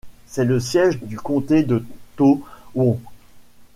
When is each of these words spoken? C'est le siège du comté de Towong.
C'est 0.25 0.45
le 0.45 0.59
siège 0.59 0.97
du 1.03 1.15
comté 1.19 1.61
de 1.61 1.85
Towong. 2.15 2.97